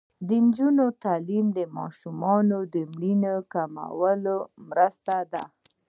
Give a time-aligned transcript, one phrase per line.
[0.27, 4.37] د نجونو تعلیم د ماشومانو مړینې کمولو
[4.69, 5.43] مرسته ده.